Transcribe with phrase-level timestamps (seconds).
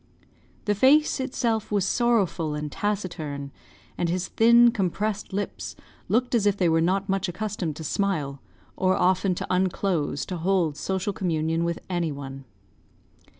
[0.65, 3.51] The face itself was sorrowful and taciturn;
[3.99, 5.75] and his thin, compressed lips
[6.09, 8.41] looked as if they were not much accustomed to smile,
[8.75, 12.45] or often to unclose to hold social communion with any one.